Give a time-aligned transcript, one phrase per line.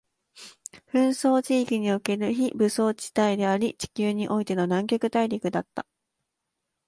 [0.91, 5.85] 紛争地域における非武装地帯であり、地球においての南極大陸だった